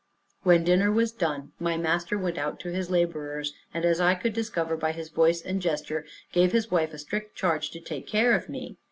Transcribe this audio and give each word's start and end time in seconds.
When 0.41 0.63
dinner 0.63 0.91
was 0.91 1.11
done, 1.11 1.51
my 1.59 1.77
master 1.77 2.17
went 2.17 2.39
out 2.39 2.59
to 2.61 2.69
his 2.71 2.89
laborers, 2.89 3.53
and 3.71 3.85
as 3.85 4.01
I 4.01 4.15
could 4.15 4.33
discover 4.33 4.75
by 4.75 4.93
his 4.93 5.09
voice 5.09 5.43
and 5.43 5.61
gesture 5.61 6.05
gave 6.31 6.53
his 6.53 6.71
wife 6.71 6.95
a 6.95 6.97
strict 6.97 7.35
charge 7.35 7.69
to 7.69 7.79
take 7.79 8.07
care 8.07 8.33
of 8.33 8.49
me. 8.49 8.77